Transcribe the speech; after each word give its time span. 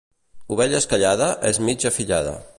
Ovella 0.55 0.79
esquellada 0.85 1.29
és 1.53 1.63
mig 1.69 1.87
afillada. 1.93 2.39